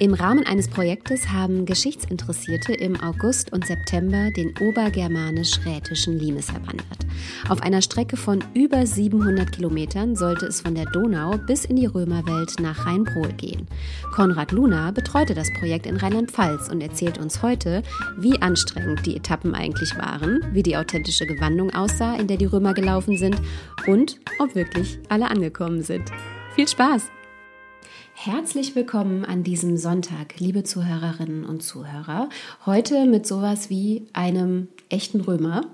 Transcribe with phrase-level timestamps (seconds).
[0.00, 7.04] Im Rahmen eines Projektes haben Geschichtsinteressierte im August und September den obergermanisch-rätischen Limes erwandert.
[7.48, 11.86] Auf einer Strecke von über 700 Kilometern sollte es von der Donau bis in die
[11.86, 13.66] Römerwelt nach Rheinbrohl gehen.
[14.14, 17.82] Konrad Luna betreute das Projekt in Rheinland-Pfalz und erzählt uns heute,
[18.16, 22.72] wie anstrengend die Etappen eigentlich waren, wie die authentische Gewandung aussah, in der die Römer
[22.72, 23.34] gelaufen sind
[23.88, 26.08] und ob wirklich alle angekommen sind.
[26.54, 27.17] Viel Spaß!
[28.20, 32.28] Herzlich willkommen an diesem Sonntag, liebe Zuhörerinnen und Zuhörer.
[32.66, 35.66] Heute mit sowas wie einem echten Römer,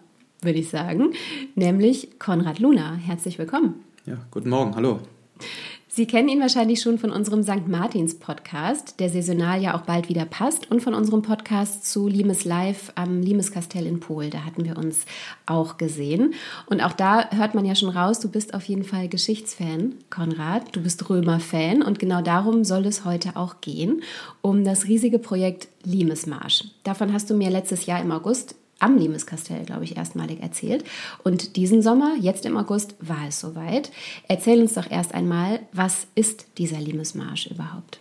[0.43, 1.15] würde ich sagen,
[1.55, 2.97] nämlich Konrad Luna.
[2.97, 3.83] Herzlich willkommen.
[4.05, 5.01] Ja, guten Morgen, hallo.
[5.97, 7.69] Sie kennen ihn wahrscheinlich schon von unserem St.
[7.69, 12.45] Martins Podcast, der saisonal ja auch bald wieder passt, und von unserem Podcast zu Limes
[12.45, 14.29] Live am Limeskastell in Pol.
[14.29, 15.07] Da hatten wir uns
[15.47, 16.35] auch gesehen.
[16.67, 20.75] Und auch da hört man ja schon raus, du bist auf jeden Fall Geschichtsfan, Konrad.
[20.75, 24.03] Du bist Römer-Fan und genau darum soll es heute auch gehen,
[24.43, 26.65] um das riesige Projekt Limesmarsch.
[26.83, 30.85] Davon hast du mir letztes Jahr im August am Limeskastell, glaube ich, erstmalig erzählt.
[31.23, 33.91] Und diesen Sommer, jetzt im August, war es soweit.
[34.29, 38.01] Erzähl uns doch erst einmal, was ist dieser Limesmarsch überhaupt?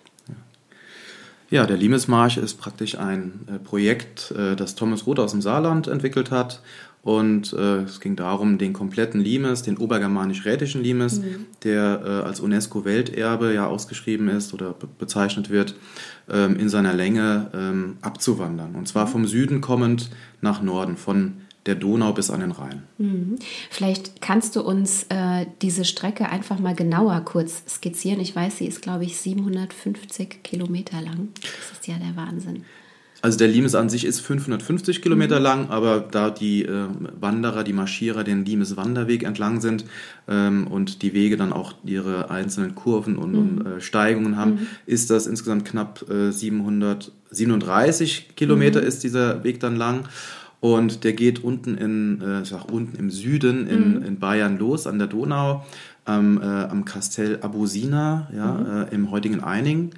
[1.50, 5.88] Ja, der Limesmarsch ist praktisch ein äh, Projekt, äh, das Thomas Roth aus dem Saarland
[5.88, 6.62] entwickelt hat
[7.04, 11.46] und äh, es ging darum, den kompletten Limes, den obergermanisch-rätischen Limes, mhm.
[11.64, 15.76] der äh, als UNESCO-Welterbe ja ausgeschrieben ist oder be bezeichnet wird,
[16.30, 18.76] ähm, in seiner Länge ähm, abzuwandern.
[18.76, 20.10] Und zwar vom Süden kommend
[20.42, 21.36] nach Norden, von
[21.66, 22.84] der Donau bis an den Rhein.
[22.98, 23.38] Mhm.
[23.70, 28.20] Vielleicht kannst du uns äh, diese Strecke einfach mal genauer kurz skizzieren.
[28.20, 31.30] Ich weiß, sie ist, glaube ich, 750 Kilometer lang.
[31.42, 32.66] Das ist ja der Wahnsinn.
[33.24, 35.44] Also der Limes an sich ist 550 Kilometer mhm.
[35.44, 36.88] lang, aber da die äh,
[37.22, 39.86] Wanderer, die Marschierer den Limes Wanderweg entlang sind
[40.28, 43.38] ähm, und die Wege dann auch ihre einzelnen Kurven und, mhm.
[43.38, 44.68] und äh, Steigungen haben, mhm.
[44.88, 48.88] ist das insgesamt knapp äh, 737 Kilometer mhm.
[48.88, 50.04] ist dieser Weg dann lang.
[50.60, 54.04] Und der geht unten in, äh, ich sag unten im Süden in, mhm.
[54.04, 55.66] in Bayern los, an der Donau,
[56.06, 58.66] ähm, äh, am Kastell Abusina, ja, mhm.
[58.66, 59.92] äh, im heutigen Eining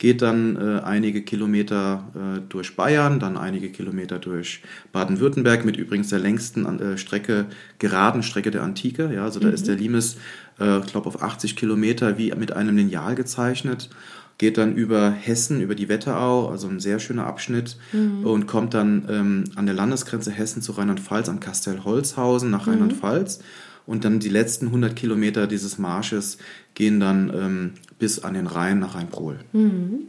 [0.00, 4.62] geht dann äh, einige Kilometer äh, durch Bayern, dann einige Kilometer durch
[4.92, 7.46] Baden-Württemberg mit übrigens der längsten äh, Strecke,
[7.78, 9.12] geraden Strecke der Antike.
[9.14, 9.54] Ja, also da mhm.
[9.54, 10.16] ist der Limes,
[10.58, 13.90] äh, ich glaube, auf 80 Kilometer wie mit einem Lineal gezeichnet
[14.38, 18.24] geht dann über Hessen, über die Wetterau, also ein sehr schöner Abschnitt, mhm.
[18.24, 22.72] und kommt dann ähm, an der Landesgrenze Hessen zu Rheinland-Pfalz, an Kastel-Holzhausen nach mhm.
[22.72, 23.40] Rheinland-Pfalz.
[23.90, 26.38] Und dann die letzten 100 Kilometer dieses Marsches
[26.74, 29.40] gehen dann ähm, bis an den Rhein nach Rheinprohl.
[29.52, 30.02] Mhm.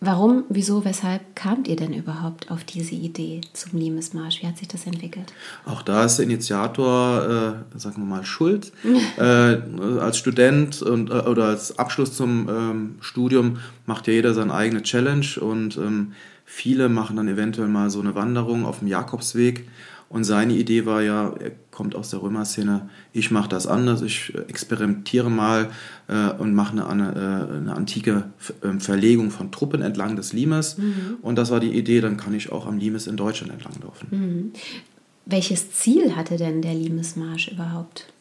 [0.00, 4.40] Warum, wieso, weshalb kamt ihr denn überhaupt auf diese Idee zum Limesmarsch?
[4.40, 5.30] Wie hat sich das entwickelt?
[5.66, 8.72] Auch da ist der Initiator, äh, sagen wir mal, schuld.
[9.18, 14.54] äh, als Student und, äh, oder als Abschluss zum ähm, Studium macht ja jeder seine
[14.54, 16.12] eigene Challenge und ähm,
[16.46, 19.68] viele machen dann eventuell mal so eine Wanderung auf dem Jakobsweg
[20.10, 24.34] und seine Idee war ja, er kommt aus der Römerszene, ich mache das anders, ich
[24.48, 25.70] experimentiere mal
[26.08, 28.24] äh, und mache eine, äh, eine antike
[28.64, 30.78] ähm, Verlegung von Truppen entlang des Limes.
[30.78, 31.18] Mhm.
[31.22, 34.08] Und das war die Idee, dann kann ich auch am Limes in Deutschland entlanglaufen.
[34.10, 34.52] Mhm.
[35.26, 38.12] Welches Ziel hatte denn der Limesmarsch überhaupt?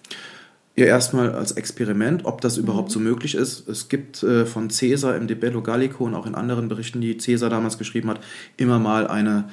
[0.75, 2.93] Ja, erstmal als Experiment, ob das überhaupt mhm.
[2.93, 3.67] so möglich ist.
[3.67, 7.17] Es gibt äh, von Caesar im De Bello Gallico und auch in anderen Berichten, die
[7.17, 8.19] Caesar damals geschrieben hat,
[8.57, 9.45] immer mal eine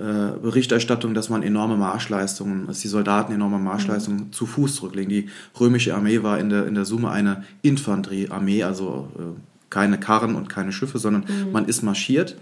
[0.00, 4.32] äh, Berichterstattung, dass man enorme Marschleistungen, dass die Soldaten enorme Marschleistungen mhm.
[4.32, 5.10] zu Fuß zurücklegen.
[5.10, 5.28] Die
[5.60, 9.38] römische Armee war in der, in der Summe eine Infanteriearmee, also äh,
[9.68, 11.52] keine Karren und keine Schiffe, sondern mhm.
[11.52, 12.36] man ist marschiert.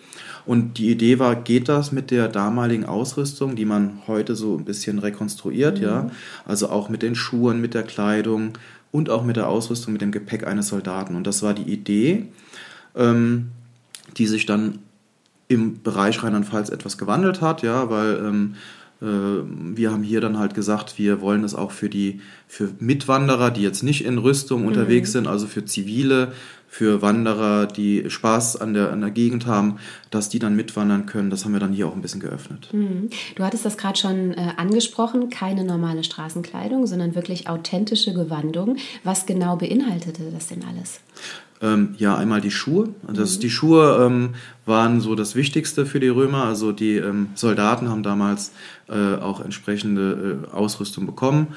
[0.46, 4.64] Und die Idee war, geht das mit der damaligen Ausrüstung, die man heute so ein
[4.64, 5.84] bisschen rekonstruiert, mhm.
[5.84, 6.10] ja?
[6.46, 8.52] Also auch mit den Schuhen, mit der Kleidung
[8.92, 11.16] und auch mit der Ausrüstung, mit dem Gepäck eines Soldaten.
[11.16, 12.26] Und das war die Idee,
[12.94, 13.48] ähm,
[14.16, 14.78] die sich dann
[15.48, 18.54] im Bereich Rheinland-Pfalz etwas gewandelt hat, ja, weil ähm,
[19.00, 23.50] äh, wir haben hier dann halt gesagt, wir wollen das auch für die für Mitwanderer,
[23.50, 24.68] die jetzt nicht in Rüstung mhm.
[24.68, 26.32] unterwegs sind, also für Zivile,
[26.70, 29.78] für Wanderer, die Spaß an der, an der Gegend haben,
[30.10, 31.30] dass die dann mitwandern können.
[31.30, 32.68] Das haben wir dann hier auch ein bisschen geöffnet.
[32.72, 33.08] Mhm.
[33.36, 38.76] Du hattest das gerade schon äh, angesprochen, keine normale Straßenkleidung, sondern wirklich authentische Gewandung.
[39.02, 41.00] Was genau beinhaltete das denn alles?
[41.60, 42.90] Ähm, ja, einmal die Schuhe.
[43.12, 43.40] Das, mhm.
[43.40, 44.30] Die Schuhe ähm,
[44.64, 46.44] waren so das Wichtigste für die Römer.
[46.44, 48.52] Also die ähm, Soldaten haben damals
[48.88, 51.48] äh, auch entsprechende äh, Ausrüstung bekommen.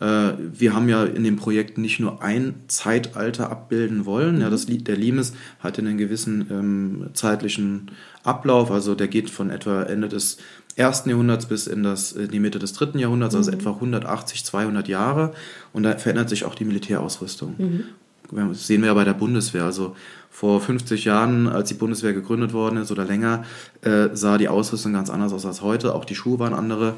[0.00, 4.40] Äh, wir haben ja in dem Projekt nicht nur ein Zeitalter abbilden wollen.
[4.40, 7.90] Ja, das, der Limes hat einen gewissen ähm, zeitlichen
[8.22, 10.38] Ablauf, also der geht von etwa Ende des
[10.76, 14.86] ersten Jahrhunderts bis in, das, in die Mitte des dritten Jahrhunderts, also etwa 180, 200
[14.86, 15.32] Jahre.
[15.72, 17.56] Und da verändert sich auch die Militärausrüstung.
[18.30, 19.64] Das sehen wir ja bei der Bundeswehr.
[19.64, 19.96] Also
[20.30, 23.44] vor 50 Jahren, als die Bundeswehr gegründet worden ist oder länger,
[23.82, 25.94] äh, sah die Ausrüstung ganz anders aus als heute.
[25.94, 26.94] Auch die Schuhe waren andere.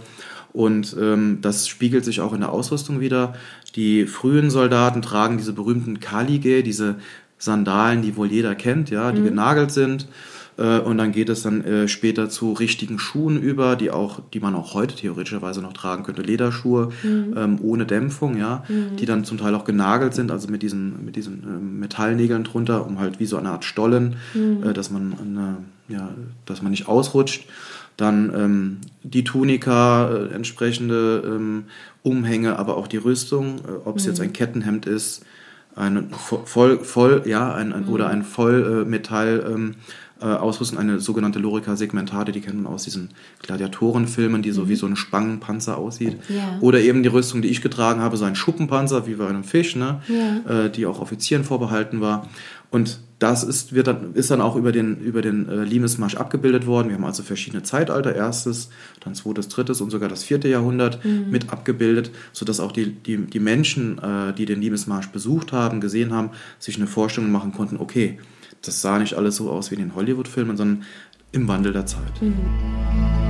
[0.53, 3.35] Und ähm, das spiegelt sich auch in der Ausrüstung wieder.
[3.77, 6.97] Die frühen Soldaten tragen diese berühmten Kalige, diese
[7.39, 9.27] Sandalen, die wohl jeder kennt, ja, die mhm.
[9.27, 10.07] genagelt sind.
[10.61, 14.41] Äh, und dann geht es dann äh, später zu richtigen Schuhen über, die auch, die
[14.41, 16.23] man auch heute theoretischerweise noch tragen könnte.
[16.23, 17.35] Lederschuhe mhm.
[17.37, 18.97] ähm, ohne Dämpfung, ja, mhm.
[18.97, 22.87] die dann zum Teil auch genagelt sind, also mit diesen, mit diesen ähm, Metallnägeln drunter,
[22.87, 24.63] um halt wie so eine Art Stollen, mhm.
[24.65, 25.57] äh, dass man eine,
[25.89, 26.11] ja,
[26.45, 27.47] dass man nicht ausrutscht.
[27.97, 31.65] Dann ähm, die Tunika, äh, entsprechende ähm,
[32.03, 34.27] Umhänge, aber auch die Rüstung, äh, ob es jetzt mhm.
[34.27, 35.25] ein Kettenhemd ist,
[35.77, 38.11] ein voll, voll, ja, ein, ein oder mhm.
[38.11, 39.75] ein Vollmetall ähm,
[40.21, 43.11] äh, Ausrüstung, eine sogenannte Lorica segmentate, die kennt man aus diesen
[43.43, 44.69] Gladiatorenfilmen, die so mhm.
[44.69, 46.17] wie so ein Spangenpanzer aussieht.
[46.29, 46.59] Ja.
[46.61, 49.77] Oder eben die Rüstung, die ich getragen habe, so ein Schuppenpanzer, wie bei einem Fisch,
[49.77, 50.03] ne?
[50.09, 50.65] Ja.
[50.65, 52.29] Äh, die auch Offizieren vorbehalten war.
[52.71, 56.67] Und das ist, wird dann, ist dann auch über den, über den äh, Limesmarsch abgebildet
[56.67, 56.89] worden.
[56.89, 58.71] Wir haben also verschiedene Zeitalter, erstes,
[59.01, 61.27] dann zweites, drittes und sogar das vierte Jahrhundert mhm.
[61.31, 66.15] mit abgebildet, sodass auch die, die, die Menschen, äh, die den Limesmarsch besucht haben, gesehen
[66.15, 68.19] haben, sich eine Vorstellung machen konnten, okay,
[68.63, 70.85] das sah nicht alles so aus wie in den Hollywood-Filmen, sondern
[71.33, 72.21] im Wandel der Zeit.
[72.21, 73.30] Mhm.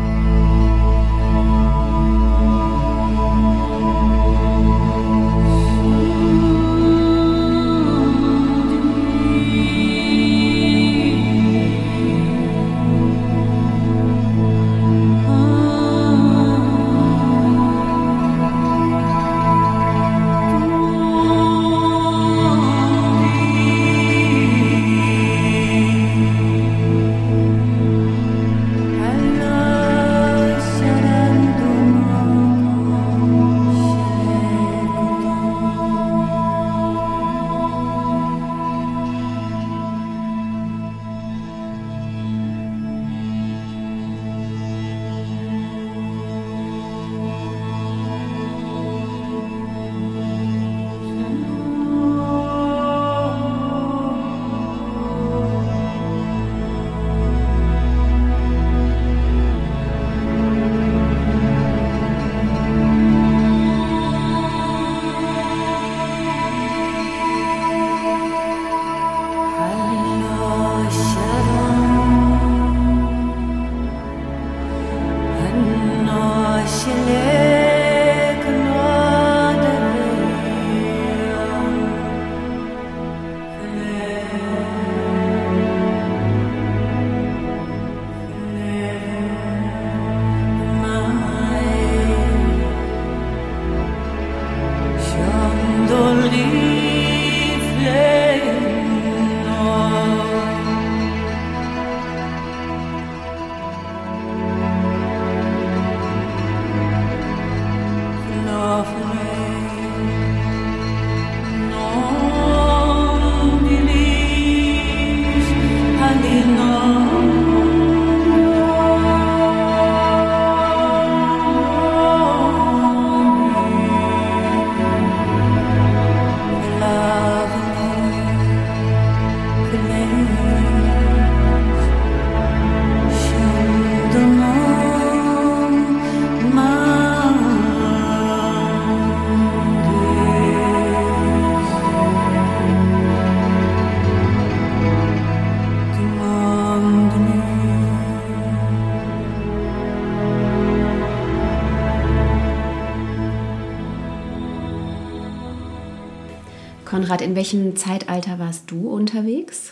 [157.01, 159.71] Konrad, in welchem Zeitalter warst du unterwegs?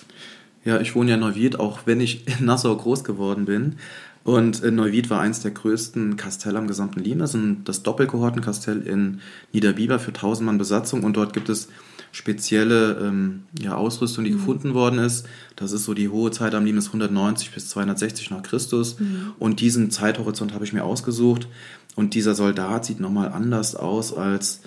[0.64, 3.76] Ja, ich wohne ja in Neuwied, auch wenn ich in Nassau groß geworden bin.
[4.24, 7.18] Und in Neuwied war eins der größten Kastelle am gesamten Liem.
[7.18, 9.20] Das ist das Doppelkohortenkastell in
[9.52, 11.02] Niederbiber für 1000 Mann Besatzung.
[11.02, 11.68] Und dort gibt es
[12.12, 14.36] spezielle ähm, ja, Ausrüstung, die mhm.
[14.36, 15.26] gefunden worden ist.
[15.54, 18.98] Das ist so die hohe Zeit am ist 190 bis 260 nach Christus.
[18.98, 19.32] Mhm.
[19.38, 21.46] Und diesen Zeithorizont habe ich mir ausgesucht.
[21.94, 24.62] Und dieser Soldat sieht nochmal anders aus als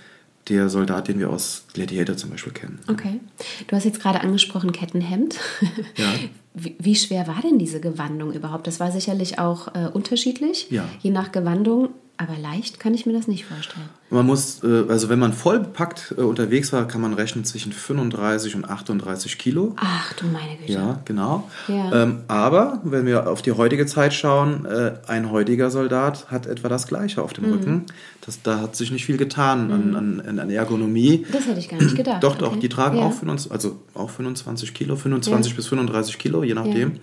[0.50, 2.80] der Soldat, den wir aus Gladiator zum Beispiel kennen.
[2.88, 3.20] Okay.
[3.68, 5.38] Du hast jetzt gerade angesprochen Kettenhemd.
[5.98, 6.08] Ja.
[6.54, 8.68] Wie, wie schwer war denn diese Gewandung überhaupt?
[8.68, 10.84] Das war sicherlich auch äh, unterschiedlich, ja.
[11.02, 11.90] je nach Gewandung.
[12.22, 13.90] Aber leicht kann ich mir das nicht vorstellen.
[14.10, 17.72] Man muss, äh, also wenn man voll bepackt äh, unterwegs war, kann man rechnen zwischen
[17.72, 19.74] 35 und 38 Kilo.
[19.78, 20.74] Ach du meine Güte.
[20.74, 21.50] Ja, genau.
[21.68, 22.04] Ja.
[22.04, 26.68] Ähm, aber wenn wir auf die heutige Zeit schauen, äh, ein heutiger Soldat hat etwa
[26.70, 27.54] das Gleiche auf dem Mhm.
[27.54, 27.86] Rücken.
[28.26, 29.96] Das, da hat sich nicht viel getan an,
[30.28, 31.26] an, an Ergonomie.
[31.32, 32.22] Das hätte ich gar nicht gedacht.
[32.24, 32.60] Doch, doch, Okay.
[32.60, 33.04] die tragen ja.
[33.04, 35.56] auch, 25, also auch 25 Kilo, 25 Ja.
[35.56, 36.94] bis 35 Kilo, je nachdem.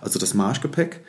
[0.00, 1.00] Also das Marschgepäck.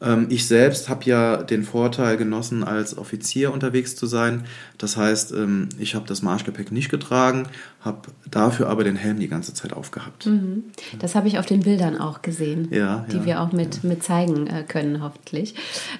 [0.00, 4.44] Ähm, ich selbst habe ja den Vorteil genossen, als Offizier unterwegs zu sein.
[4.78, 7.48] Das heißt, ähm, ich habe das Marschgepäck nicht getragen,
[7.80, 10.28] habe dafür aber den Helm die ganze Zeit aufgehabt.
[10.98, 14.02] Das habe ich auf den Bildern auch gesehen, Ja, die ja, wir auch mit, mit
[14.02, 15.54] zeigen äh, können, hoffentlich.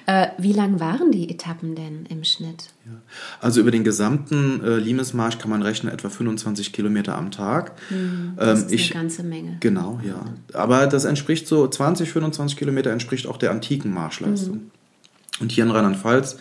[0.05, 2.69] Äh, wie lang waren die Etappen denn im Schnitt?
[3.41, 7.73] Also über den gesamten äh, Limesmarsch kann man rechnen etwa 25 Kilometer am Tag.
[7.89, 8.33] Mhm.
[8.37, 9.57] Das Ähm, ist ich, eine ganze Menge.
[9.59, 10.23] Genau, ja.
[10.53, 14.71] Aber das entspricht so 20, 25 Kilometer entspricht auch der antiken Marschleistung.
[15.39, 16.37] Und hier in Rheinland-Pfalz,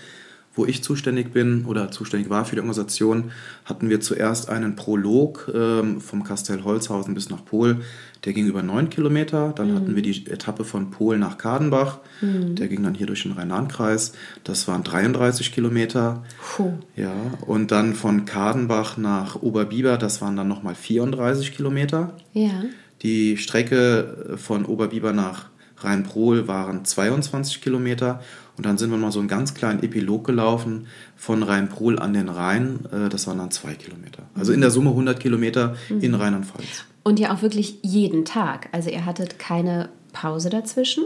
[0.56, 3.30] wo ich zuständig bin oder zuständig war für die Organisation,
[3.66, 7.82] hatten wir zuerst einen Prolog ähm, vom Kastell Holzhausen bis nach Pol.
[8.24, 9.52] Der ging über 9 Kilometer.
[9.54, 11.98] Dann hatten wir die Etappe von Pol nach Kadenbach.
[12.22, 14.14] Der ging dann hier durch den Rhein-Lahn-Kreis.
[14.42, 16.24] Das waren 33 Kilometer.
[16.56, 16.72] Puh.
[16.96, 17.12] Ja,
[17.46, 22.14] und dann von Kadenbach nach Oberbiber, das waren dann nochmal 34 Kilometer.
[22.32, 22.64] Ja.
[23.02, 25.50] Die Strecke äh, von Oberbiber nach
[25.86, 28.20] Rheinprohl waren 22 Kilometer
[28.56, 32.28] und dann sind wir mal so einen ganz kleinen Epilog gelaufen von Rheinprohl an den
[32.28, 32.80] Rhein.
[32.92, 34.24] äh, Das waren dann zwei Kilometer.
[34.34, 36.84] Also in der Summe 100 Kilometer in Rheinland-Pfalz.
[37.04, 38.68] Und ja auch wirklich jeden Tag.
[38.72, 41.04] Also ihr hattet keine Pause dazwischen.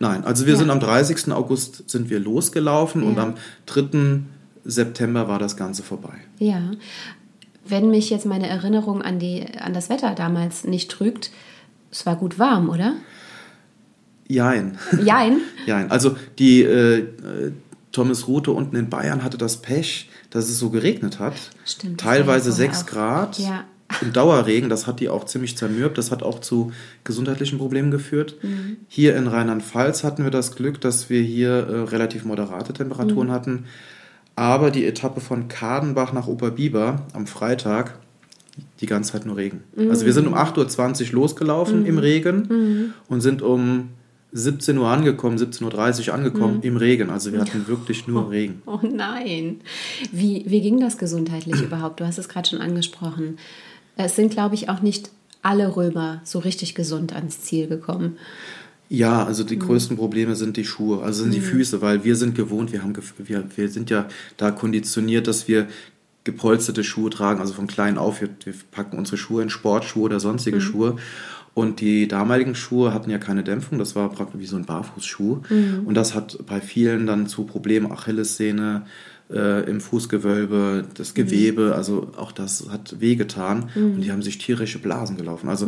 [0.00, 0.58] Nein, also wir Ja.
[0.58, 1.32] sind am 30.
[1.32, 3.22] August sind wir losgelaufen und Ja.
[3.22, 3.34] am
[3.66, 4.24] 3.
[4.64, 6.14] September war das Ganze vorbei.
[6.38, 6.72] Ja.
[7.68, 11.30] Wenn mich jetzt meine Erinnerung an, die, an das Wetter damals nicht trügt,
[11.90, 12.94] es war gut warm, oder?
[14.28, 14.78] Jein.
[15.02, 15.38] Jein.
[15.66, 15.90] Jein.
[15.90, 17.04] Also die äh,
[17.92, 21.34] Thomas Rute unten in Bayern hatte das Pech, dass es so geregnet hat.
[21.64, 22.86] Stimmt, Teilweise vorher 6 auch.
[22.86, 23.38] Grad.
[23.38, 23.64] Ja.
[24.02, 26.72] Im Dauerregen, das hat die auch ziemlich zermürbt, das hat auch zu
[27.04, 28.34] gesundheitlichen Problemen geführt.
[28.42, 28.78] Mhm.
[28.88, 32.76] Hier in Rheinland-Pfalz hatten wir das Glück, dass wir hier äh, relativ moderate Mhm.
[32.76, 33.64] Temperaturen hatten.
[34.34, 37.98] Aber die Etappe von Kadenbach nach Oberbiber am Freitag,
[38.80, 39.62] die ganze Zeit nur Regen.
[39.88, 40.14] Also wir Mhm.
[40.16, 43.90] sind um 8.20 Uhr losgelaufen im Regen und sind um
[44.36, 47.10] 17 Uhr angekommen, 17.30 Uhr angekommen im Regen.
[47.10, 48.62] Also wir hatten wirklich nur Regen.
[48.66, 49.60] Oh nein.
[50.12, 52.00] Wie, wie ging das gesundheitlich überhaupt?
[52.00, 53.38] Du hast es gerade schon angesprochen.
[53.96, 55.10] Es sind, glaube ich, auch nicht
[55.42, 58.18] alle Römer so richtig gesund ans Ziel gekommen.
[58.88, 62.36] Ja, also die größten Probleme sind die Schuhe, also sind die Füße, weil wir sind
[62.36, 65.66] gewohnt, wir, haben, wir, wir sind ja da konditioniert, dass wir
[66.22, 70.20] gepolsterte Schuhe tragen, also von klein auf, wir, wir packen unsere Schuhe in Sportschuhe oder
[70.20, 70.96] sonstige Schuhe.
[71.56, 75.40] Und die damaligen Schuhe hatten ja keine Dämpfung, das war praktisch wie so ein Barfußschuh.
[75.86, 78.84] Und das hat bei vielen dann zu Problemen Achillessehne,
[79.30, 84.78] äh, im Fußgewölbe, das Gewebe, also auch das hat wehgetan und die haben sich tierische
[84.78, 85.48] Blasen gelaufen.
[85.48, 85.66] Also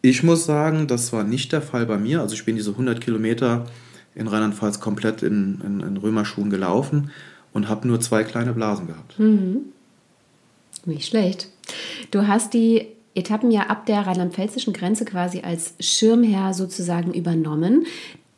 [0.00, 2.22] ich muss sagen, das war nicht der Fall bei mir.
[2.22, 3.66] Also ich bin diese 100 Kilometer
[4.14, 7.10] in Rheinland-Pfalz komplett in, in, in Römerschuhen gelaufen
[7.52, 9.18] und habe nur zwei kleine Blasen gehabt.
[10.86, 11.48] Nicht schlecht.
[12.10, 17.86] Du hast die Etappen ja ab der rheinland-pfälzischen Grenze quasi als Schirmherr sozusagen übernommen.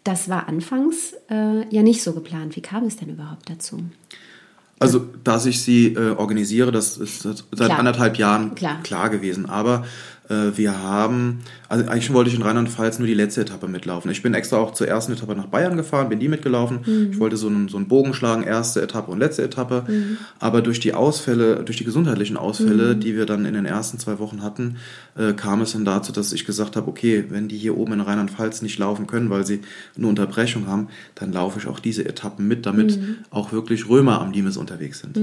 [0.05, 2.57] Das war anfangs äh, ja nicht so geplant.
[2.57, 3.81] Wie kam es denn überhaupt dazu?
[4.79, 7.79] Also, dass ich sie äh, organisiere, das ist seit Klar.
[7.79, 8.83] anderthalb Jahren Klar.
[8.83, 9.47] klar, gewesen.
[9.47, 9.85] Aber
[10.57, 14.11] wir haben, also eigentlich wollte ich in Rheinland-Pfalz nur die letzte Etappe mitlaufen.
[14.11, 16.81] Ich bin extra auch zur ersten Etappe nach Bayern gefahren, bin die mitgelaufen.
[16.87, 17.09] Mhm.
[17.13, 19.85] Ich wollte so einen, so einen Bogen schlagen, erste Etappe und letzte Etappe.
[20.39, 22.41] Aber durch die Ausfälle, durch die gesundheitlichen Mhm.
[22.41, 24.77] Ausfälle, die wir dann in den ersten zwei Wochen hatten,
[25.17, 28.01] äh, kam es dann dazu, dass ich gesagt habe, okay, wenn die hier oben in
[28.01, 29.61] Rheinland-Pfalz nicht laufen können, weil sie
[29.97, 33.17] eine Unterbrechung haben, dann laufe ich auch diese Etappen mit, damit Mhm.
[33.31, 35.19] auch wirklich Römer am Limes unterwegs sind.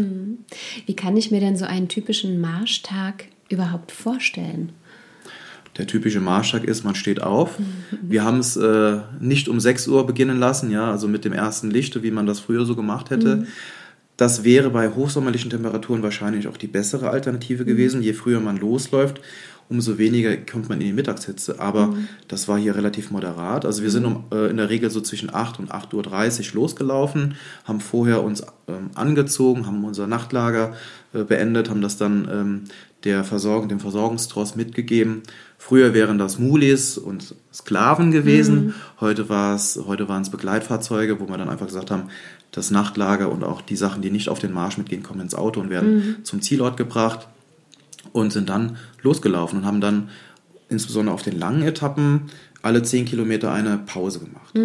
[0.85, 4.71] Wie kann ich mir denn so einen typischen Marschtag überhaupt vorstellen?
[5.79, 7.57] Der typische Marschtag ist, man steht auf.
[8.01, 11.71] Wir haben es äh, nicht um 6 Uhr beginnen lassen, ja, also mit dem ersten
[11.71, 13.47] Lichte, wie man das früher so gemacht hätte.
[14.17, 18.03] Das wäre bei hochsommerlichen Temperaturen wahrscheinlich auch die bessere Alternative gewesen.
[18.03, 19.21] Je früher man losläuft,
[19.69, 21.61] umso weniger kommt man in die Mittagshitze.
[21.61, 21.95] Aber
[22.27, 23.63] das war hier relativ moderat.
[23.63, 27.35] Also wir sind um, äh, in der Regel so zwischen 8 und 8.30 Uhr losgelaufen,
[27.63, 30.73] haben vorher uns ähm, angezogen, haben unser Nachtlager
[31.13, 32.63] äh, beendet, haben das dann ähm,
[33.05, 35.23] der Versorgung, dem Versorgungstross mitgegeben.
[35.61, 38.73] Früher wären das Mulis und Sklaven gewesen.
[39.01, 42.03] Heute war es, heute waren es Begleitfahrzeuge, wo wir dann einfach gesagt haben,
[42.51, 45.59] das Nachtlager und auch die Sachen, die nicht auf den Marsch mitgehen, kommen ins Auto
[45.59, 47.27] und werden zum Zielort gebracht
[48.13, 50.09] und sind dann losgelaufen und haben dann
[50.69, 52.21] insbesondere auf den langen Etappen
[52.61, 54.55] alle zehn Kilometer eine Pause gemacht.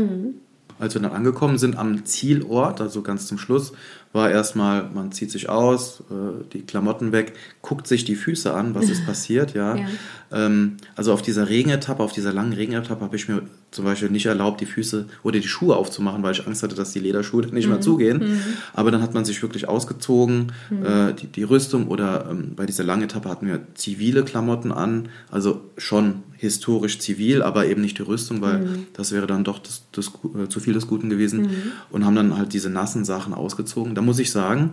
[0.78, 3.72] Als wir dann angekommen sind am Zielort, also ganz zum Schluss,
[4.14, 8.74] war erstmal, man zieht sich aus, äh, die Klamotten weg, guckt sich die Füße an,
[8.74, 9.74] was ist passiert, ja.
[9.74, 9.86] ja.
[10.32, 14.26] Ähm, also auf dieser Regenetappe, auf dieser langen Regenetappe habe ich mir zum Beispiel nicht
[14.26, 17.66] erlaubt, die Füße oder die Schuhe aufzumachen, weil ich Angst hatte, dass die Lederschuhe nicht
[17.66, 17.72] mhm.
[17.72, 18.18] mehr zugehen.
[18.18, 18.40] Mhm.
[18.72, 20.86] Aber dann hat man sich wirklich ausgezogen, mhm.
[20.86, 25.08] äh, die, die, Rüstung oder ähm, bei dieser langen Etappe hatten wir zivile Klamotten an,
[25.30, 28.86] also schon historisch zivil, aber eben nicht die Rüstung, weil mhm.
[28.92, 31.72] das wäre dann doch das, das, äh, zu viel des Guten gewesen mhm.
[31.90, 33.94] und haben dann halt diese nassen Sachen ausgezogen.
[33.94, 34.72] Da muss ich sagen,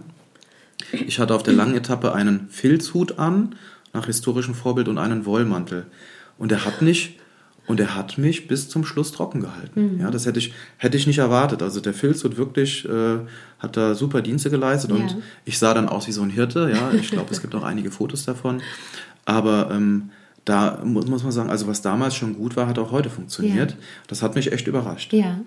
[0.92, 3.56] ich hatte auf der langen Etappe einen Filzhut an,
[3.94, 5.86] nach historischem Vorbild und einen Wollmantel.
[6.38, 7.20] Und er hat nicht
[7.68, 9.96] und er hat mich bis zum Schluss trocken gehalten.
[9.96, 10.02] Mhm.
[10.02, 11.62] Ja, das hätte ich, hätte ich nicht erwartet.
[11.62, 13.20] Also der Filzhut wirklich äh,
[13.60, 14.98] hat da super Dienste geleistet ja.
[14.98, 16.72] und ich sah dann aus wie so ein Hirte.
[16.74, 18.62] Ja, ich glaube, es gibt auch einige Fotos davon.
[19.26, 20.10] Aber ähm,
[20.46, 23.72] da muss, muss man sagen, also was damals schon gut war, hat auch heute funktioniert.
[23.72, 23.78] Ja.
[24.08, 25.14] Das hat mich echt überrascht.
[25.14, 25.40] Ja.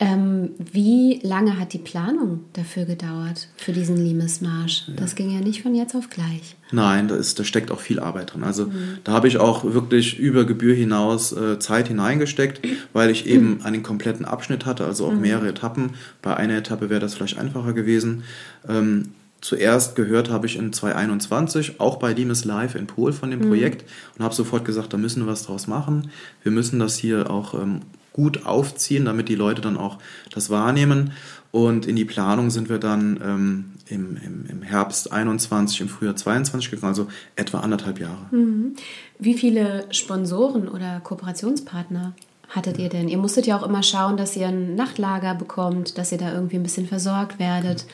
[0.00, 4.88] Ähm, wie lange hat die Planung dafür gedauert, für diesen Limesmarsch?
[4.88, 4.94] Ja.
[4.96, 6.56] Das ging ja nicht von jetzt auf gleich.
[6.72, 8.42] Nein, da, ist, da steckt auch viel Arbeit drin.
[8.42, 8.98] Also mhm.
[9.04, 13.60] da habe ich auch wirklich über Gebühr hinaus äh, Zeit hineingesteckt, weil ich eben mhm.
[13.62, 15.20] einen kompletten Abschnitt hatte, also auch mhm.
[15.20, 15.90] mehrere Etappen.
[16.22, 18.24] Bei einer Etappe wäre das vielleicht einfacher gewesen.
[18.68, 23.42] Ähm, zuerst gehört habe ich in 2021, auch bei Limes Live in Pol von dem
[23.42, 23.48] mhm.
[23.48, 26.10] Projekt und habe sofort gesagt, da müssen wir was draus machen.
[26.42, 27.82] Wir müssen das hier auch ähm,
[28.14, 29.98] gut aufziehen, damit die Leute dann auch
[30.32, 31.12] das wahrnehmen.
[31.50, 36.16] Und in die Planung sind wir dann ähm, im, im, im, Herbst 21, im Frühjahr
[36.16, 38.26] 22 gegangen, also etwa anderthalb Jahre.
[38.30, 38.76] Mhm.
[39.18, 42.14] Wie viele Sponsoren oder Kooperationspartner
[42.48, 43.08] hattet ihr denn?
[43.08, 46.56] Ihr musstet ja auch immer schauen, dass ihr ein Nachtlager bekommt, dass ihr da irgendwie
[46.56, 47.84] ein bisschen versorgt werdet.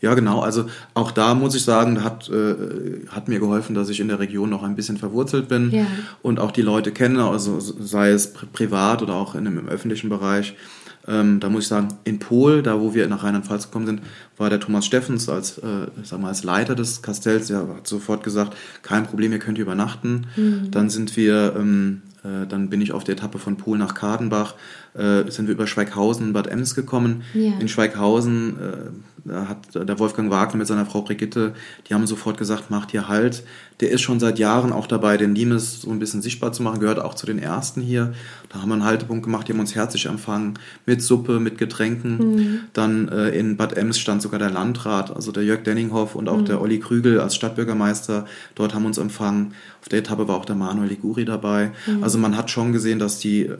[0.00, 0.40] Ja, genau.
[0.40, 4.18] Also auch da muss ich sagen, hat, äh, hat mir geholfen, dass ich in der
[4.18, 5.86] Region noch ein bisschen verwurzelt bin ja.
[6.22, 9.68] und auch die Leute kenne, also sei es pri privat oder auch in einem, im
[9.68, 10.54] öffentlichen Bereich.
[11.06, 14.02] Ähm, da muss ich sagen, in Pol, da wo wir nach Rheinland-Pfalz gekommen sind,
[14.36, 18.22] war der Thomas Steffens als, äh, sag mal, als Leiter des Kastells, der hat sofort
[18.22, 20.26] gesagt, kein Problem, ihr könnt hier übernachten.
[20.36, 20.70] Mhm.
[20.70, 24.54] Dann sind wir ähm, äh, dann bin ich auf der Etappe von Polen nach Kadenbach,
[24.94, 27.22] äh, sind wir über Schweighausen, Bad Ems gekommen.
[27.34, 27.52] Ja.
[27.58, 28.90] In Schweighausen äh,
[29.24, 31.54] da hat der Wolfgang Wagner mit seiner Frau Brigitte,
[31.88, 33.44] die haben sofort gesagt, macht hier Halt.
[33.80, 36.80] Der ist schon seit Jahren auch dabei, den Limes so ein bisschen sichtbar zu machen,
[36.80, 38.12] gehört auch zu den ersten hier.
[38.50, 42.18] Da haben wir einen Haltepunkt gemacht, die haben uns herzlich empfangen, mit Suppe, mit Getränken.
[42.18, 42.60] Mhm.
[42.72, 46.38] Dann äh, in Bad Ems stand sogar der Landrat, also der Jörg Denninghoff und auch
[46.38, 46.44] mhm.
[46.46, 48.26] der Olli Krügel als Stadtbürgermeister.
[48.54, 49.54] Dort haben uns empfangen.
[49.80, 51.72] Auf der Etappe war auch der Manuel Liguri dabei.
[51.86, 52.04] Mhm.
[52.04, 53.56] Also man hat schon gesehen, dass die äh,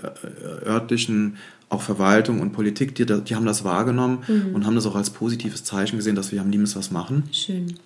[1.21, 1.37] örtlichen
[1.71, 4.57] auch Verwaltung und Politik, die, die haben das wahrgenommen mhm.
[4.57, 7.29] und haben das auch als positives Zeichen gesehen, dass wir am Limes was machen.
[7.31, 7.77] Schön.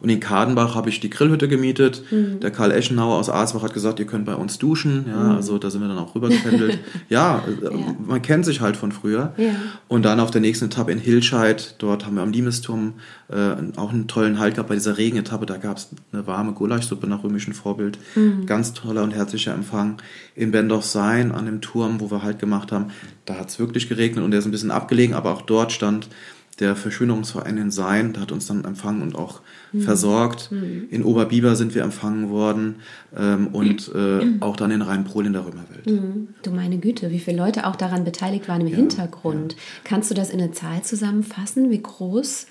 [0.00, 2.02] Und in Kadenbach habe ich die Grillhütte gemietet.
[2.10, 2.40] Mhm.
[2.40, 5.06] Der Karl Eschenauer aus Arsbach hat gesagt, ihr könnt bei uns duschen.
[5.08, 5.36] Ja, mhm.
[5.36, 6.78] also da sind wir dann auch rübergependelt.
[7.08, 9.32] ja, äh, ja, man kennt sich halt von früher.
[9.36, 9.54] Ja.
[9.88, 12.94] Und dann auf der nächsten Etappe in Hilscheid, dort haben wir am Limesturm
[13.28, 15.46] äh, auch einen tollen Halt gehabt bei dieser Regenetappe.
[15.46, 17.98] Da gab es eine warme Gulaschsuppe nach römischem Vorbild.
[18.14, 18.46] Mhm.
[18.46, 20.00] Ganz toller und herzlicher Empfang.
[20.34, 22.86] In Bendorf-Sein an dem Turm, wo wir halt gemacht haben,
[23.24, 26.08] da hat es wirklich geregnet und der ist ein bisschen abgelegen, aber auch dort stand
[26.60, 29.40] der Verschönerungsverein in Sein, der hat uns dann empfangen und auch
[29.72, 29.82] mhm.
[29.82, 30.50] versorgt.
[30.50, 30.88] Mhm.
[30.90, 32.76] In Oberbiber sind wir empfangen worden
[33.16, 35.86] ähm, und äh, auch dann in Rheinprohl in der Römerwelt.
[35.86, 36.28] Mhm.
[36.42, 39.52] Du meine Güte, wie viele Leute auch daran beteiligt waren im ja, Hintergrund.
[39.52, 39.58] Ja.
[39.84, 42.46] Kannst du das in eine Zahl zusammenfassen, wie groß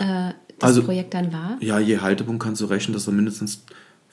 [0.00, 1.56] äh, das also, Projekt dann war?
[1.60, 3.64] Ja, je Haltepunkt kannst du rechnen, dass so mindestens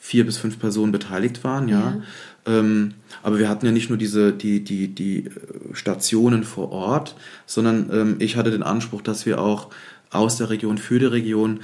[0.04, 1.80] vier bis fünf Personen beteiligt waren, ja.
[1.80, 2.02] ja.
[2.48, 5.30] Ähm, aber wir hatten ja nicht nur diese, die, die, die äh,
[5.74, 9.70] Stationen vor Ort, sondern ähm, ich hatte den Anspruch, dass wir auch
[10.10, 11.60] aus der Region für die Region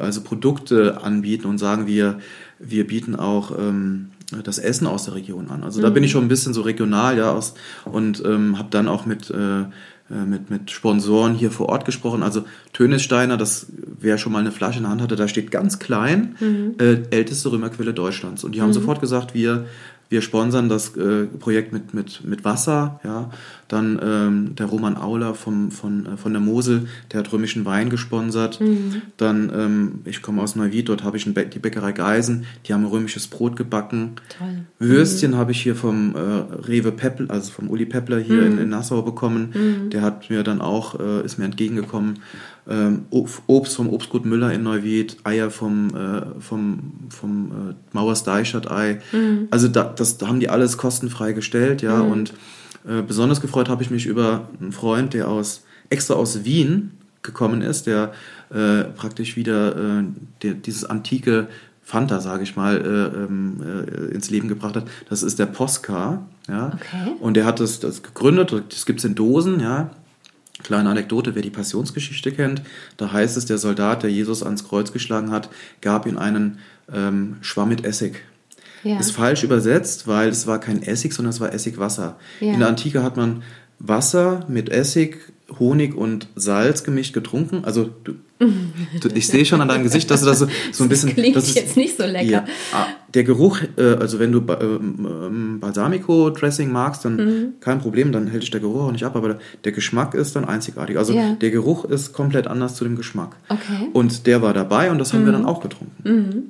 [0.00, 2.18] also Produkte anbieten und sagen wir,
[2.58, 4.10] wir bieten auch ähm,
[4.42, 5.62] das Essen aus der Region an.
[5.62, 6.12] Also da bin ich mhm.
[6.14, 9.66] schon ein bisschen so regional, ja, aus, und ähm, habe dann auch mit äh, äh,
[10.08, 12.22] mit, mit Sponsoren hier vor Ort gesprochen.
[12.22, 13.66] Also Tönissteiner, das
[14.00, 16.74] wer schon mal eine Flasche in der Hand hatte, da steht ganz klein, mhm.
[16.78, 18.44] äh, älteste Römerquelle Deutschlands.
[18.44, 18.74] Und die haben mhm.
[18.74, 19.66] sofort gesagt, wir
[20.08, 23.00] wir sponsern das äh, Projekt mit, mit, mit Wasser.
[23.04, 23.30] Ja.
[23.68, 27.90] Dann ähm, der Roman Auler vom, von, äh, von der Mosel, der hat römischen Wein
[27.90, 28.60] gesponsert.
[28.60, 29.02] Mhm.
[29.18, 32.86] Dann, ähm, ich komme aus Neuwied, dort habe ich Bä die Bäckerei Geisen, die haben
[32.86, 34.12] römisches Brot gebacken.
[34.38, 34.64] Toll.
[34.78, 35.36] Würstchen mhm.
[35.36, 38.52] habe ich hier vom äh, Rewe Peppel, also vom Uli Peppler hier mhm.
[38.52, 39.52] in, in, Nassau bekommen.
[39.52, 39.90] Mhm.
[39.90, 42.20] Der hat mir dann auch, äh, ist mir entgegengekommen
[42.68, 49.00] ähm, Obst vom Obstgut Müller in Neuwied, Eier vom, äh, vom, vom äh, Mauers Deichstadt-Ei.
[49.12, 49.48] Mhm.
[49.50, 52.02] Also da, das, da haben die alles kostenfrei gestellt, ja.
[52.02, 52.10] Mhm.
[52.12, 52.34] Und
[52.86, 57.62] äh, besonders gefreut habe ich mich über einen Freund, der aus extra aus Wien gekommen
[57.62, 58.12] ist, der
[58.50, 60.04] äh, praktisch wieder äh,
[60.42, 61.48] der, dieses antike
[61.82, 64.84] Fanta, sage ich mal, äh, ähm, äh, ins Leben gebracht hat.
[65.08, 66.72] Das ist der Posca, ja.
[66.74, 67.14] Okay.
[67.20, 69.90] Und der hat das, das gegründet, das gibt es in Dosen, ja.
[70.62, 72.62] Kleine Anekdote, wer die Passionsgeschichte kennt,
[72.96, 76.58] da heißt es, der Soldat, der Jesus ans Kreuz geschlagen hat, gab ihm einen
[76.92, 78.24] ähm, Schwamm mit Essig.
[78.82, 78.98] Ja.
[78.98, 82.16] Ist falsch übersetzt, weil es war kein Essig, sondern es war Essigwasser.
[82.40, 82.52] Ja.
[82.52, 83.42] In der Antike hat man
[83.78, 87.64] Wasser mit Essig, Honig und Salz gemischt getrunken.
[87.64, 88.14] Also du,
[89.14, 91.08] ich sehe schon an deinem Gesicht, dass du das so, so ein bisschen.
[91.08, 92.30] Das klingt das ist, jetzt nicht so lecker.
[92.30, 97.52] Ja, ah, der Geruch, äh, also wenn du ähm, Balsamico-Dressing magst, dann mhm.
[97.60, 100.44] kein Problem, dann hält dich der Geruch auch nicht ab, aber der Geschmack ist dann
[100.44, 100.98] einzigartig.
[100.98, 101.34] Also ja.
[101.34, 103.36] der Geruch ist komplett anders zu dem Geschmack.
[103.48, 103.88] Okay.
[103.92, 105.26] Und der war dabei und das haben mhm.
[105.26, 106.08] wir dann auch getrunken.
[106.08, 106.42] Mhm.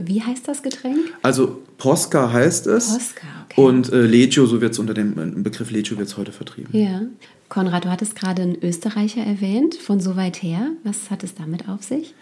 [0.00, 0.98] Wie heißt das Getränk?
[1.22, 2.88] Also Posca heißt es.
[2.88, 3.60] Posca, okay.
[3.60, 6.68] Und äh, Leccio, so wird es unter dem äh, Begriff Leccio wird heute vertrieben.
[6.72, 7.02] Ja.
[7.48, 10.70] Konrad, du hattest gerade einen Österreicher erwähnt, von so weit her.
[10.84, 12.14] Was hat es damit auf sich?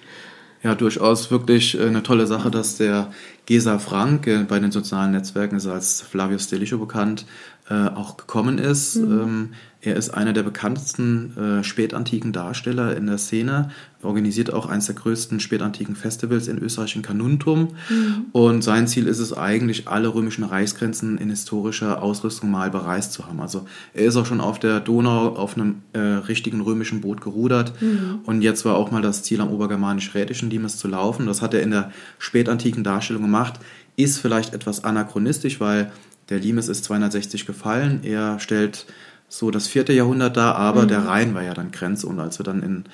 [0.63, 3.13] Ja, durchaus wirklich äh, eine tolle Sache, dass der
[3.47, 7.27] Gesa Frank äh, bei den sozialen Netzwerken ist als Flavio Stelicho bekannt,
[7.69, 8.97] auch gekommen ist.
[8.97, 9.21] Mhm.
[9.21, 9.49] Ähm,
[9.87, 13.71] er ist einer der bekanntesten äh, spätantiken Darsteller in der Szene,
[14.03, 17.69] organisiert auch eines der größten spätantiken Festivals in Österreich, in Kanuntum.
[17.89, 18.27] Mhm.
[18.33, 23.27] Und sein Ziel ist es eigentlich, alle römischen Reichsgrenzen in historischer Ausrüstung mal bereist zu
[23.27, 23.41] haben.
[23.41, 27.81] Also er ist auch schon auf der Donau auf einem äh, richtigen römischen Boot gerudert.
[27.81, 28.21] Mhm.
[28.25, 31.27] Und jetzt war auch mal das Ziel, am obergermanisch-rätischen Limes zu laufen.
[31.27, 33.61] Das hat er in der spätantiken Darstellung gemacht.
[33.95, 35.93] Ist vielleicht etwas anachronistisch, weil
[36.29, 38.01] der Limes ist 260 gefallen.
[38.03, 38.87] Er stellt
[39.29, 40.89] so das vierte Jahrhundert da, aber mhm.
[40.89, 42.85] der Rhein war ja dann Grenze und als wir dann in,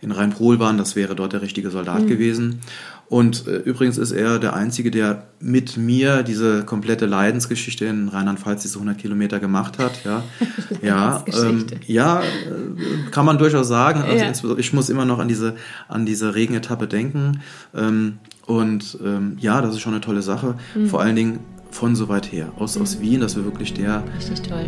[0.00, 2.06] in Rheinprohl waren, das wäre dort der richtige Soldat mhm.
[2.08, 2.60] gewesen.
[3.08, 8.62] Und äh, übrigens ist er der Einzige, der mit mir diese komplette Leidensgeschichte in Rheinland-Pfalz,
[8.62, 10.04] diese 100 Kilometer gemacht hat.
[10.04, 10.22] Ja,
[10.82, 14.02] ja, ähm, ja äh, kann man durchaus sagen.
[14.02, 14.58] Also ja.
[14.58, 15.54] Ich muss immer noch an diese,
[15.86, 17.40] an diese Regenetappe denken.
[17.74, 20.54] Ähm, und ähm, ja, das ist schon eine tolle Sache.
[20.74, 20.88] Mhm.
[20.88, 21.40] Vor allen Dingen
[21.74, 24.04] von so weit her, aus, aus Wien, das war wirklich der,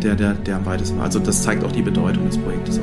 [0.03, 1.05] der, der, der am weitesten war.
[1.05, 2.81] Also das zeigt auch die Bedeutung des Projektes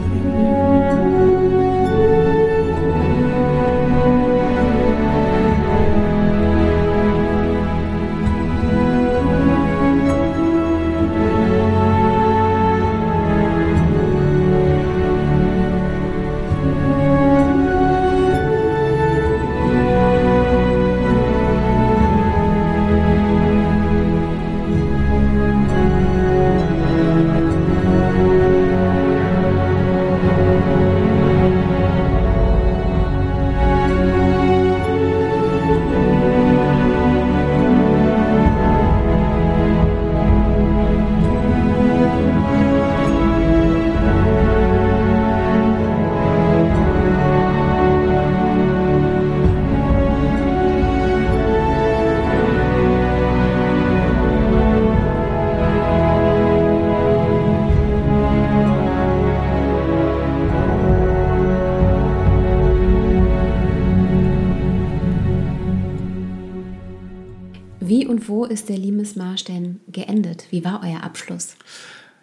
[68.28, 68.46] auch.
[68.48, 70.46] ist der Limesmarsch denn geendet?
[70.50, 71.56] Wie war euer Abschluss?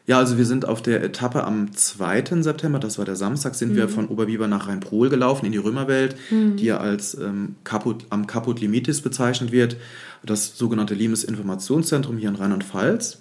[0.07, 2.41] Ja, also wir sind auf der Etappe am 2.
[2.41, 3.75] September, das war der Samstag, sind mhm.
[3.75, 6.57] wir von Oberbiber nach Rheinprohl gelaufen in die Römerwelt, mhm.
[6.57, 9.77] die ja als ähm, Caput, am Caput Limitis bezeichnet wird,
[10.23, 13.19] das sogenannte Limes Informationszentrum hier in Rheinland-Pfalz.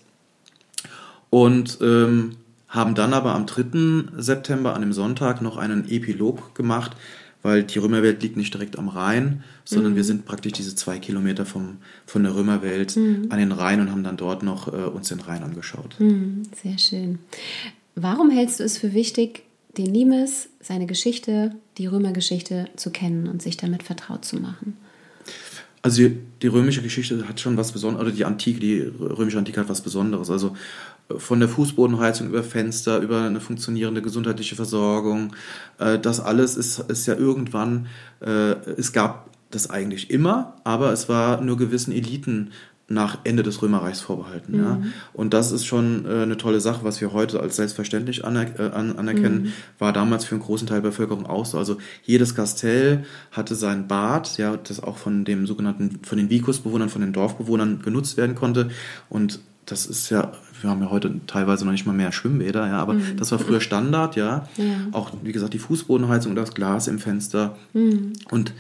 [1.29, 2.33] Und ähm,
[2.69, 4.21] haben dann aber am 3.
[4.21, 6.97] September, an dem Sonntag, noch einen Epilog gemacht,
[7.43, 9.97] weil die Römerwelt liegt nicht direkt am Rhein, sondern mhm.
[9.97, 13.27] wir sind praktisch diese zwei Kilometer vom, von der Römerwelt mhm.
[13.31, 15.97] an den Rhein und haben dann dort noch äh, uns den Rhein angeschaut.
[15.99, 17.19] Mhm, sehr schön.
[17.95, 19.43] Warum hältst du es für wichtig,
[19.77, 24.77] den Limes, seine Geschichte, die Römergeschichte zu kennen und sich damit vertraut zu machen?
[25.83, 29.61] Also die, die, römische Geschichte hat schon was Besonderes, oder die Antike, die römische Antike
[29.61, 30.29] hat was Besonderes.
[30.29, 30.55] Also
[31.19, 35.35] von der Fußbodenheizung über Fenster, über eine funktionierende gesundheitliche Versorgung,
[35.79, 37.87] äh, das alles ist, ist ja irgendwann,
[38.21, 42.51] äh, es gab das eigentlich immer, aber es war nur gewissen Eliten
[42.91, 44.57] nach Ende des Römerreichs vorbehalten.
[44.57, 44.65] Mhm.
[44.65, 44.83] Ja.
[45.13, 48.73] Und das ist schon äh, eine tolle Sache, was wir heute als selbstverständlich aner äh,
[48.73, 49.53] anerkennen, mhm.
[49.79, 51.57] war damals für einen großen Teil der Bevölkerung auch so.
[51.57, 56.89] Also jedes Kastell hatte sein Bad, ja, das auch von dem sogenannten, von den Vikusbewohnern,
[56.89, 58.71] von den Dorfbewohnern genutzt werden konnte.
[59.09, 62.79] Und das ist ja, wir haben ja heute teilweise noch nicht mal mehr Schwimmbäder, ja,
[62.79, 63.17] aber mhm.
[63.17, 64.49] das war früher Standard, ja.
[64.57, 64.65] ja.
[64.93, 67.57] Auch, wie gesagt, die Fußbodenheizung und das Glas im Fenster.
[67.73, 68.13] Mhm.
[68.31, 68.53] Und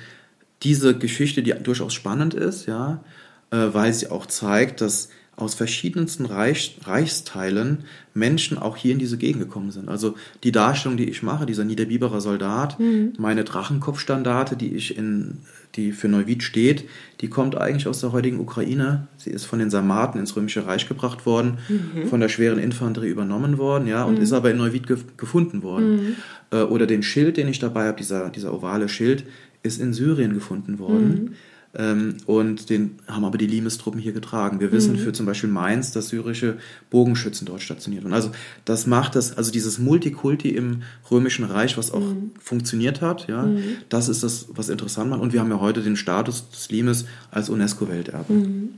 [0.63, 3.03] diese Geschichte, die durchaus spannend ist, ja,
[3.51, 5.11] äh, weil sie auch zeigt, dass
[5.41, 9.89] aus verschiedensten Reich, Reichsteilen Menschen auch hier in diese Gegend gekommen sind.
[9.89, 13.13] Also die Darstellung, die ich mache, dieser Niederbiberer Soldat, mhm.
[13.19, 15.39] meine Drachenkopfstandarte, die ich in,
[15.77, 16.85] die für Neuwied steht,
[17.21, 19.09] die kommt eigentlich aus der heutigen Ukraine.
[19.17, 22.09] Sie ist von den Sarmaten ins Römische Reich gebracht worden, mhm.
[22.09, 24.23] von der schweren Infanterie übernommen worden, ja, und mhm.
[24.23, 25.93] ist aber in Neuwied ge gefunden worden.
[25.93, 26.17] Mhm.
[26.51, 29.25] Äh, oder den Schild, den ich dabei habe, dieser, dieser ovale Schild,
[29.63, 31.37] ist in Syrien gefunden worden.
[31.73, 34.59] Ähm, und den haben aber die Limes-Truppen hier getragen.
[34.59, 34.99] Wir wissen mhm.
[34.99, 36.59] für zum Beispiel Mainz, dass syrische
[36.91, 38.13] Bogenschützen dort stationiert waren.
[38.13, 38.33] Also
[38.65, 42.33] das macht das, also dieses Multikulti im Römischen Reich, was auch mhm.
[42.41, 43.77] funktioniert hat, ja, mhm.
[43.89, 45.21] das ist das, was interessant macht.
[45.21, 48.33] Und wir haben ja heute den Status des Limes als UNESCO-Welterbe.
[48.33, 48.69] Mhm.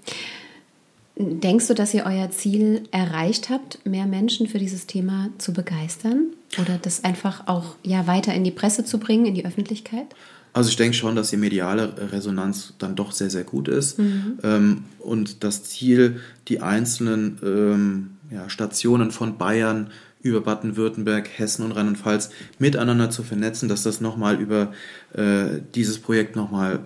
[1.15, 6.29] Denkst du, dass ihr euer Ziel erreicht habt, mehr Menschen für dieses Thema zu begeistern
[6.59, 10.07] oder das einfach auch ja weiter in die Presse zu bringen, in die Öffentlichkeit?
[10.53, 13.99] Also ich denke schon, dass die mediale Resonanz dann doch sehr, sehr gut ist.
[13.99, 14.39] Mhm.
[14.43, 21.73] Ähm, und das Ziel, die einzelnen ähm, ja, Stationen von Bayern über Baden-Württemberg, Hessen und
[21.73, 24.73] Rheinland-Pfalz miteinander zu vernetzen, dass das nochmal über
[25.15, 26.81] äh, dieses Projekt nochmal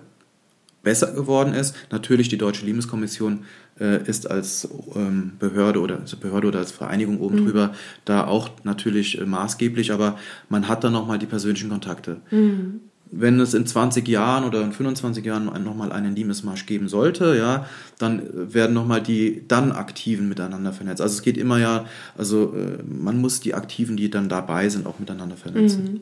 [0.81, 1.75] besser geworden ist.
[1.91, 3.43] Natürlich die Deutsche Liebeskommission
[3.79, 7.45] äh, ist als ähm, Behörde oder als Behörde oder als Vereinigung oben mhm.
[7.45, 7.73] drüber
[8.05, 10.17] da auch natürlich äh, maßgeblich, aber
[10.49, 12.21] man hat dann nochmal die persönlichen Kontakte.
[12.31, 12.79] Mhm
[13.11, 17.65] wenn es in 20 Jahren oder in 25 Jahren nochmal einen Limes-Marsch geben sollte, ja,
[17.97, 21.01] dann werden nochmal die dann Aktiven miteinander vernetzt.
[21.01, 21.85] Also es geht immer ja,
[22.17, 25.83] also äh, man muss die Aktiven, die dann dabei sind, auch miteinander vernetzen.
[25.83, 26.01] Mhm.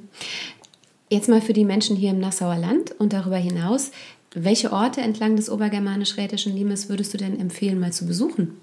[1.10, 3.92] Jetzt mal für die Menschen hier im Nassauer Land und darüber hinaus,
[4.34, 8.58] welche Orte entlang des obergermanisch-rätischen Limes würdest du denn empfehlen, mal zu besuchen?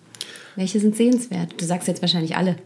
[0.54, 1.54] Welche sind sehenswert?
[1.56, 2.56] Du sagst jetzt wahrscheinlich alle.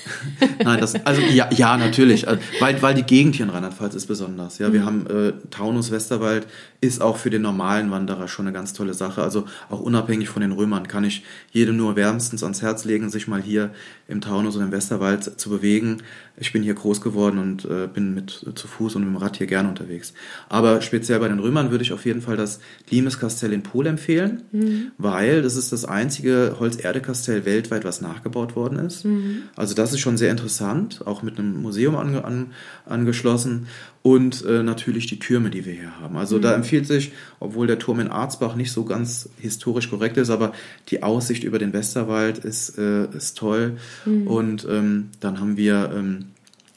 [0.64, 4.06] Nein, das, also ja, ja natürlich, also, weil, weil die Gegend hier in Rheinland-Pfalz ist
[4.06, 4.58] besonders.
[4.58, 4.86] Ja, wir mhm.
[4.86, 6.46] haben äh, Taunus Westerwald
[6.86, 9.22] ist auch für den normalen Wanderer schon eine ganz tolle Sache.
[9.22, 13.28] Also auch unabhängig von den Römern kann ich jedem nur wärmstens ans Herz legen, sich
[13.28, 13.70] mal hier
[14.08, 15.98] im Taunus und im Westerwald zu bewegen.
[16.38, 19.16] Ich bin hier groß geworden und äh, bin mit äh, zu Fuß und mit dem
[19.16, 20.12] Rad hier gerne unterwegs.
[20.48, 24.42] Aber speziell bei den Römern würde ich auf jeden Fall das Limeskastell in Pol empfehlen,
[24.52, 24.92] mhm.
[24.98, 29.04] weil das ist das einzige Holzerdekastell weltweit, was nachgebaut worden ist.
[29.04, 29.42] Mhm.
[29.56, 32.52] Also das ist schon sehr interessant, auch mit einem Museum ange an,
[32.84, 33.66] angeschlossen
[34.06, 36.16] und äh, natürlich die Türme, die wir hier haben.
[36.16, 36.42] Also mhm.
[36.42, 40.52] da empfiehlt sich, obwohl der Turm in Arzbach nicht so ganz historisch korrekt ist, aber
[40.90, 43.78] die Aussicht über den Westerwald ist, äh, ist toll.
[44.04, 44.28] Mhm.
[44.28, 46.26] Und ähm, dann haben wir ähm,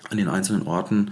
[0.09, 1.11] an den einzelnen Orten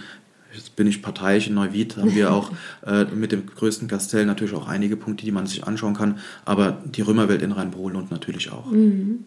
[0.53, 2.51] Jetzt bin ich parteiisch in Neuwied, haben wir auch
[2.87, 6.81] äh, mit dem größten Kastell natürlich auch einige Punkte, die man sich anschauen kann, aber
[6.83, 8.71] die Römerwelt in Rheinbrohl und natürlich auch.
[8.71, 9.25] Mhm.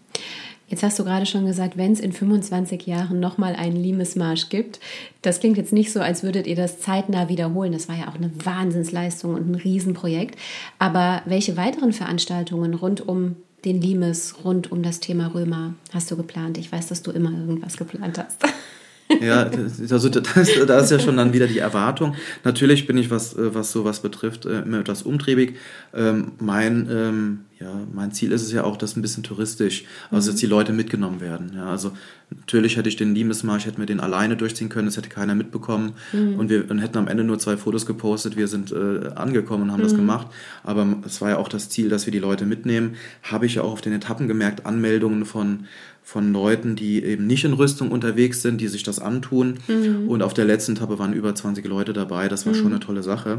[0.71, 4.79] Jetzt hast du gerade schon gesagt, wenn es in 25 Jahren nochmal einen Limesmarsch gibt.
[5.21, 7.73] Das klingt jetzt nicht so, als würdet ihr das zeitnah wiederholen.
[7.73, 10.39] Das war ja auch eine Wahnsinnsleistung und ein Riesenprojekt.
[10.79, 16.17] Aber welche weiteren Veranstaltungen rund um den Limes, rund um das Thema Römer hast du
[16.17, 16.57] geplant?
[16.57, 18.45] Ich weiß, dass du immer irgendwas geplant hast.
[19.21, 19.51] Ja,
[19.91, 22.15] also das, da ist ja schon dann wieder die Erwartung.
[22.45, 25.57] Natürlich bin ich, was, äh, was sowas betrifft, äh, immer etwas umtriebig.
[25.93, 30.31] Ähm, mein, ähm, ja, mein Ziel ist es ja auch, dass ein bisschen touristisch, also
[30.31, 31.53] dass die Leute mitgenommen werden.
[31.55, 31.93] Ja, also
[32.31, 35.93] natürlich hätte ich den Liebesmarsch, hätten wir den alleine durchziehen können, das hätte keiner mitbekommen.
[36.13, 36.39] Mhm.
[36.39, 39.73] Und wir und hätten am Ende nur zwei Fotos gepostet, wir sind äh, angekommen und
[39.73, 39.85] haben mhm.
[39.85, 40.29] das gemacht.
[40.63, 42.95] Aber es war ja auch das Ziel, dass wir die Leute mitnehmen.
[43.23, 45.67] Habe ich ja auch auf den Etappen gemerkt, Anmeldungen von
[46.11, 49.59] von Leuten, die eben nicht in Rüstung unterwegs sind, die sich das antun.
[49.69, 50.09] Mhm.
[50.09, 52.27] Und auf der letzten Etappe waren über 20 Leute dabei.
[52.27, 52.57] Das war mhm.
[52.57, 53.39] schon eine tolle Sache.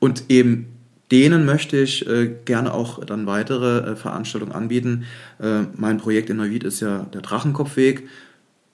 [0.00, 0.66] Und eben
[1.12, 5.04] denen möchte ich äh, gerne auch dann weitere äh, Veranstaltungen anbieten.
[5.40, 8.08] Äh, mein Projekt in Neuwied ist ja der Drachenkopfweg.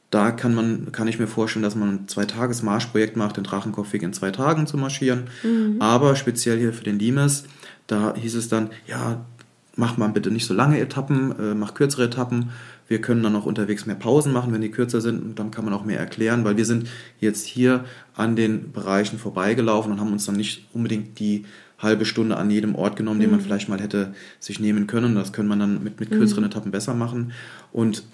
[0.09, 4.15] Da kann man, kann ich mir vorstellen, dass man ein Zwei-Tages-Marschprojekt macht, den Drachenkopfweg in
[4.15, 5.25] zwei Tagen zu marschieren.
[5.43, 5.77] Mhm.
[5.79, 7.45] Aber speziell hier für den Limes,
[7.87, 9.27] da hieß es dann, ja,
[9.75, 12.51] mach mal bitte nicht so lange Etappen, äh, mach kürzere Etappen
[12.89, 15.65] wir können dann auch unterwegs mehr Pausen machen, wenn die kürzer sind und dann kann
[15.65, 16.89] man auch mehr erklären, weil wir sind
[17.21, 21.45] jetzt hier an den Bereichen vorbeigelaufen und haben uns dann nicht unbedingt die
[21.79, 23.23] halbe Stunde an jedem Ort genommen, mhm.
[23.23, 23.45] den man mhm.
[23.45, 25.15] vielleicht mal hätte sich nehmen können.
[25.15, 26.51] Das können man dann mit, mit kürzeren mhm.
[26.51, 27.33] Etappen besser machen.
[27.73, 28.05] Und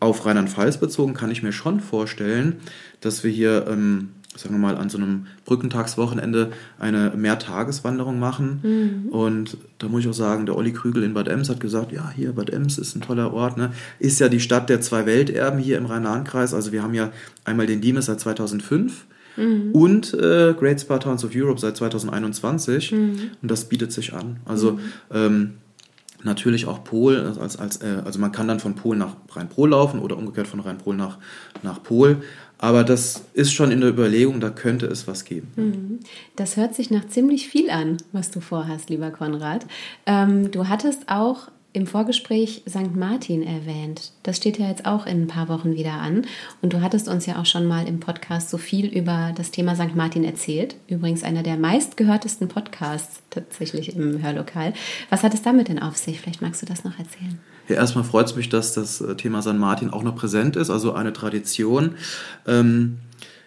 [0.00, 2.56] auf Rheinland-Pfalz bezogen kann ich mir schon vorstellen,
[3.00, 8.60] dass wir hier ähm, sagen wir mal, an so einem Brückentagswochenende eine Mehrtageswanderung machen.
[8.62, 9.08] Mhm.
[9.10, 12.10] Und da muss ich auch sagen, der Olli Krügel in Bad Ems hat gesagt, ja,
[12.14, 13.58] hier Bad Ems ist ein toller Ort.
[13.58, 13.72] Ne?
[13.98, 16.54] Ist ja die Stadt der zwei Welterben hier im Rhein-Lahn-Kreis.
[16.54, 17.10] Also wir haben ja
[17.44, 19.04] einmal den Dimes seit 2005
[19.36, 19.72] mhm.
[19.72, 22.92] und äh, Great Spa Towns of Europe seit 2021.
[22.92, 23.18] Mhm.
[23.42, 24.38] Und das bietet sich an.
[24.46, 24.80] Also mhm.
[25.12, 25.50] ähm,
[26.24, 30.00] natürlich auch Pol, als, als, äh, also man kann dann von Pol nach Rhein-Pol laufen
[30.00, 31.18] oder umgekehrt von Rhein-Pol nach,
[31.62, 32.22] nach Pol.
[32.62, 35.50] Aber das ist schon in der Überlegung, da könnte es was geben.
[35.56, 35.98] Mhm.
[36.36, 39.66] Das hört sich nach ziemlich viel an, was du vorhast, lieber Konrad.
[40.06, 42.94] Ähm, du hattest auch im Vorgespräch St.
[42.94, 44.12] Martin erwähnt.
[44.22, 46.26] Das steht ja jetzt auch in ein paar Wochen wieder an.
[46.60, 49.74] Und du hattest uns ja auch schon mal im Podcast so viel über das Thema
[49.74, 49.94] St.
[49.94, 50.76] Martin erzählt.
[50.86, 54.74] Übrigens einer der meistgehörtesten Podcasts tatsächlich im Hörlokal.
[55.08, 56.20] Was hat es damit denn auf sich?
[56.20, 57.38] Vielleicht magst du das noch erzählen.
[57.68, 59.54] Ja, erstmal freut es mich, dass das äh, Thema St.
[59.54, 61.94] Martin auch noch präsent ist, also eine Tradition.
[62.46, 62.98] Ähm,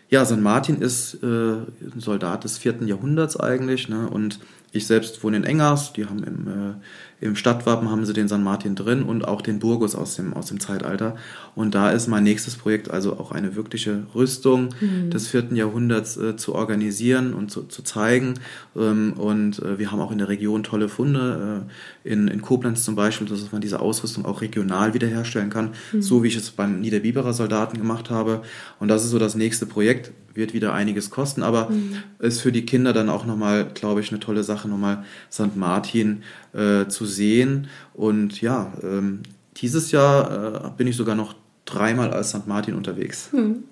[0.10, 0.40] ja, St.
[0.40, 4.10] Martin ist äh, ein Soldat des vierten Jahrhunderts eigentlich ne?
[4.10, 4.40] und
[4.72, 6.74] ich selbst wohne in Engers, die haben im, äh,
[7.22, 10.48] im Stadtwappen haben sie den San Martin drin und auch den Burgus aus dem, aus
[10.48, 11.16] dem Zeitalter.
[11.56, 15.10] Und da ist mein nächstes Projekt also auch eine wirkliche Rüstung mhm.
[15.10, 18.36] des vierten Jahrhunderts äh, zu organisieren und zu, zu zeigen.
[18.76, 21.66] Ähm, und äh, wir haben auch in der Region tolle Funde,
[22.04, 26.02] äh, in, in Koblenz zum Beispiel, dass man diese Ausrüstung auch regional wiederherstellen kann, mhm.
[26.02, 28.42] so wie ich es beim Niederbiberer Soldaten gemacht habe.
[28.80, 31.98] Und das ist so das nächste Projekt wird wieder einiges kosten, aber mhm.
[32.20, 35.56] ist für die Kinder dann auch nochmal, glaube ich, eine tolle Sache, nochmal St.
[35.56, 36.24] Martin
[36.56, 37.68] äh, zu sehen.
[37.94, 39.24] Und ja, ähm,
[39.58, 42.48] dieses Jahr äh, bin ich sogar noch dreimal als St.
[42.48, 43.30] Martin unterwegs.
[43.32, 43.64] Mhm.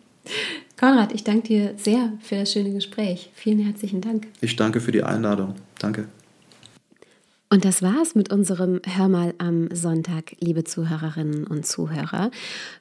[0.79, 3.31] Konrad, ich danke dir sehr für das schöne Gespräch.
[3.35, 4.27] Vielen herzlichen Dank.
[4.41, 5.55] Ich danke für die Einladung.
[5.79, 6.07] Danke.
[7.49, 12.31] Und das war's mit unserem Hör mal am Sonntag, liebe Zuhörerinnen und Zuhörer.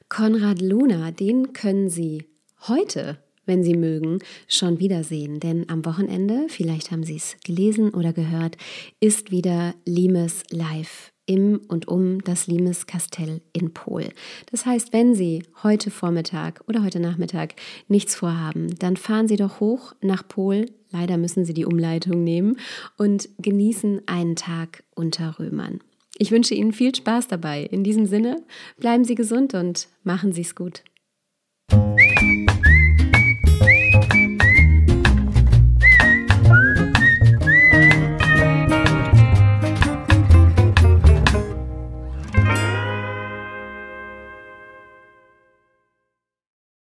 [0.09, 2.25] Konrad Luna, den können Sie
[2.67, 5.39] heute wenn Sie mögen, schon wiedersehen.
[5.39, 8.57] Denn am Wochenende, vielleicht haben Sie es gelesen oder gehört,
[8.99, 14.09] ist wieder Limes live im und um das Limes Kastell in Pol.
[14.51, 17.55] Das heißt, wenn Sie heute Vormittag oder heute Nachmittag
[17.87, 20.65] nichts vorhaben, dann fahren Sie doch hoch nach Pol.
[20.91, 22.57] Leider müssen Sie die Umleitung nehmen
[22.97, 25.79] und genießen einen Tag unter Römern.
[26.17, 27.63] Ich wünsche Ihnen viel Spaß dabei.
[27.63, 28.43] In diesem Sinne,
[28.77, 30.83] bleiben Sie gesund und machen Sie es gut.